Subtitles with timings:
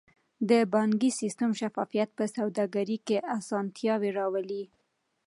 [0.49, 4.63] د بانکي سیستم شفافیت په سوداګرۍ کې اسانتیاوې راولي.